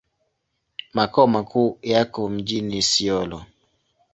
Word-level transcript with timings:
Makao 0.93 1.27
makuu 1.27 1.77
yako 1.81 2.29
mjini 2.29 2.77
Isiolo. 2.77 3.45